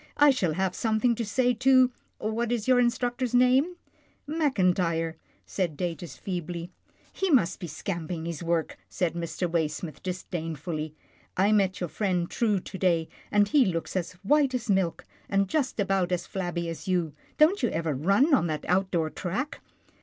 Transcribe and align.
"I 0.27 0.31
shall 0.31 0.53
have 0.53 0.73
something 0.73 1.13
to 1.13 1.23
say 1.23 1.53
to— 1.53 1.91
what 2.17 2.51
is, 2.51 2.67
your 2.67 2.79
instructor's 2.79 3.35
name? 3.35 3.75
""Mackintyre," 4.27 5.15
said 5.45 5.77
Datus 5.77 6.17
feebly." 6.17 6.71
He 7.13 7.29
must 7.29 7.59
be 7.59 7.67
scamping 7.67 8.25
his 8.25 8.41
work," 8.41 8.79
said 8.89 9.13
Mr. 9.13 9.47
Waysmith, 9.47 10.01
disdainfully." 10.01 10.95
I 11.47 11.51
met 11.51 11.79
your 11.79 11.89
friend 11.89 12.27
True 12.31 12.59
to 12.59 12.77
day, 12.79 13.09
and 13.31 13.47
he 13.49 13.63
looks 13.63 13.95
as 13.95 14.13
white 14.23 14.55
as 14.55 14.71
milk, 14.71 15.05
and 15.29 15.47
just 15.47 15.79
about 15.79 16.11
as 16.11 16.25
flabby 16.25 16.67
as 16.67 16.87
you. 16.87 17.13
Don't 17.37 17.61
you 17.61 17.69
ever 17.69 17.93
run 17.93 18.33
on 18.33 18.47
that 18.47 18.65
out 18.67 18.89
door 18.89 19.11
track 19.11 19.61